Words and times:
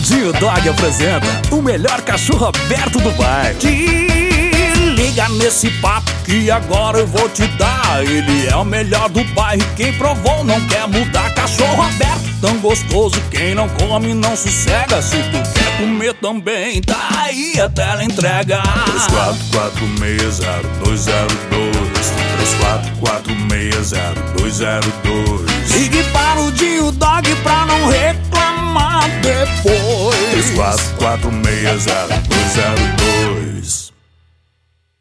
Dio 0.00 0.32
Dog 0.32 0.68
apresenta 0.68 1.26
o 1.50 1.62
melhor 1.62 2.00
cachorro 2.02 2.46
aberto 2.48 2.98
do 3.00 3.10
bairro. 3.12 3.56
Te 3.58 3.72
liga 4.96 5.28
nesse 5.30 5.70
papo 5.80 6.10
que 6.24 6.50
agora 6.50 6.98
eu 6.98 7.06
vou 7.06 7.28
te 7.28 7.46
dar. 7.58 8.02
Ele 8.02 8.46
é 8.46 8.56
o 8.56 8.64
melhor 8.64 9.08
do 9.08 9.22
bairro. 9.34 9.62
Quem 9.76 9.92
provou 9.94 10.44
não 10.44 10.60
quer 10.62 10.86
mudar. 10.88 11.32
Cachorro 11.34 11.82
aberto, 11.84 12.22
tão 12.40 12.56
gostoso. 12.58 13.20
Quem 13.30 13.54
não 13.54 13.68
come 13.68 14.14
não 14.14 14.36
sossega. 14.36 15.00
Se 15.00 15.16
tu 15.30 15.52
quer 15.54 15.76
comer 15.78 16.14
também, 16.14 16.80
tá 16.82 16.96
aí 17.18 17.58
a 17.60 17.68
tela 17.68 18.04
entrega. 18.04 18.62
34460202. 20.84 20.96
34460202. 24.42 25.70
Ligue 25.78 26.02
para 26.10 26.40
o 26.40 26.52
Dio 26.52 26.90
Dog 26.92 27.34
pra 27.36 27.66
não 27.66 27.88
repetir. 27.88 28.25
2, 29.56 29.56
0, 29.56 29.56
2. 32.96 33.15